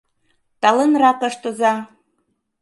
Талынрак 0.61 1.19
ыштыза! 1.27 1.73